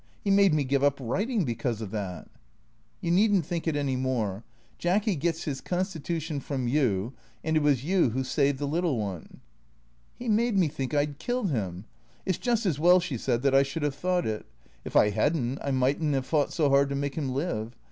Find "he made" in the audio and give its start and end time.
0.23-0.51, 10.17-10.57